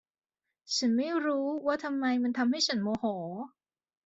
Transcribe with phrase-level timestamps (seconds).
[0.75, 3.05] ฉันไม่รู้ว่าทำไมมันทำให้ฉันโมโห